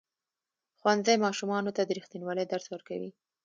ښوونځی 0.79 1.15
ماشومانو 1.25 1.75
ته 1.75 1.81
د 1.85 1.89
ریښتینولۍ 1.97 2.45
درس 2.47 2.65
ورکوي. 2.69 3.11